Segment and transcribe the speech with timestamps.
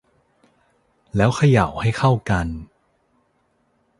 [1.15, 2.47] แล้วเขย่าให้เข้ากัน